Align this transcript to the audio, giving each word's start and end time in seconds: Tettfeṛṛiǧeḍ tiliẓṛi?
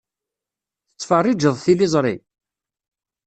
Tettfeṛṛiǧeḍ 0.89 1.55
tiliẓṛi? 1.63 2.15